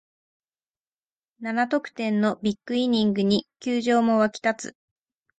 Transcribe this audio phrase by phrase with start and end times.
[1.41, 4.77] 七得点のビッグイニングに球場も沸き立つ